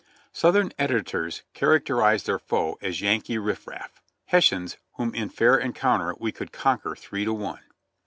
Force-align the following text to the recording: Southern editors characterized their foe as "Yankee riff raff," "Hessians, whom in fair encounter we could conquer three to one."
Southern 0.31 0.71
editors 0.79 1.43
characterized 1.53 2.25
their 2.25 2.39
foe 2.39 2.79
as 2.81 3.01
"Yankee 3.01 3.37
riff 3.37 3.67
raff," 3.67 4.01
"Hessians, 4.25 4.77
whom 4.95 5.13
in 5.13 5.29
fair 5.29 5.55
encounter 5.59 6.15
we 6.19 6.31
could 6.31 6.51
conquer 6.51 6.95
three 6.95 7.23
to 7.23 7.33
one." 7.35 7.61